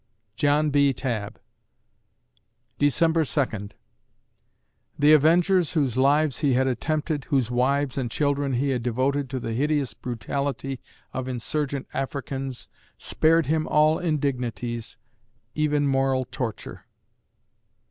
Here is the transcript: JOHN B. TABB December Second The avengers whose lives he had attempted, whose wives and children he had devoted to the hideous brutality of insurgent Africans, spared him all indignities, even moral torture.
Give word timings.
JOHN 0.35 0.71
B. 0.71 0.93
TABB 0.93 1.37
December 2.79 3.23
Second 3.23 3.75
The 4.97 5.13
avengers 5.13 5.73
whose 5.73 5.95
lives 5.95 6.39
he 6.39 6.53
had 6.53 6.65
attempted, 6.65 7.25
whose 7.25 7.51
wives 7.51 7.99
and 7.99 8.09
children 8.09 8.53
he 8.53 8.69
had 8.69 8.81
devoted 8.81 9.29
to 9.29 9.39
the 9.39 9.53
hideous 9.53 9.93
brutality 9.93 10.79
of 11.13 11.27
insurgent 11.27 11.87
Africans, 11.93 12.67
spared 12.97 13.45
him 13.45 13.67
all 13.67 13.99
indignities, 13.99 14.97
even 15.53 15.85
moral 15.85 16.25
torture. 16.25 16.85